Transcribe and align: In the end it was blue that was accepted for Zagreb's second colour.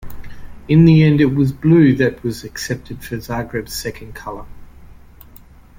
In 0.67 0.85
the 0.85 1.03
end 1.03 1.21
it 1.21 1.25
was 1.27 1.51
blue 1.51 1.93
that 1.97 2.23
was 2.23 2.43
accepted 2.43 3.03
for 3.03 3.17
Zagreb's 3.17 3.75
second 3.75 4.15
colour. 4.15 4.47